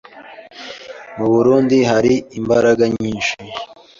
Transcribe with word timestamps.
Mu 1.17 1.27
Burunndi 1.33 1.77
hari 1.91 2.13
imbaraga 2.39 2.83
nyinshi 2.95 3.33